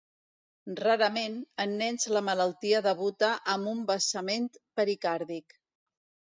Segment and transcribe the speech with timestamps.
[0.77, 4.49] Rarament, en nens la malaltia debuta amb un vessament
[4.81, 5.57] pericàrdic.